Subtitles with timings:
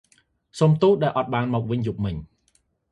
[0.59, 2.15] សុំទោសដែលអត់បានមកយប់មិញ។